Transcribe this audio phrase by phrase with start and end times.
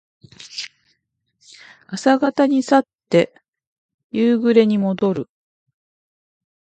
[1.85, 3.39] 朝方に去って
[4.09, 5.29] 夕暮れにもどる。